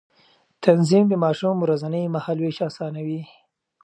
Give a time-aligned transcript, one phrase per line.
[0.63, 3.21] تنظيم د ماشوم ورځنی مهالوېش آسانوي.